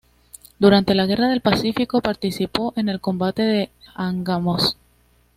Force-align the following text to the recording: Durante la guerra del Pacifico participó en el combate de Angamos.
Durante 0.57 0.95
la 0.95 1.05
guerra 1.05 1.27
del 1.27 1.41
Pacifico 1.41 2.01
participó 2.01 2.73
en 2.75 2.89
el 2.89 2.99
combate 2.99 3.43
de 3.43 3.69
Angamos. 3.93 4.75